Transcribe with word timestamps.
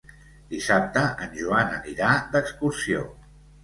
Dissabte 0.53 1.03
en 1.27 1.37
Joan 1.43 1.79
anirà 1.79 2.19
d'excursió. 2.35 3.09